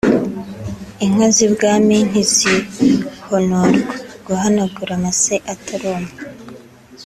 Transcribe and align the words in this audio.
inka 1.05 1.27
z’i 1.35 1.47
Bwami 1.53 1.97
ntizihonorwa 2.09 3.93
(guhanagura 4.25 4.91
amase 4.99 5.35
ataruma) 5.53 6.11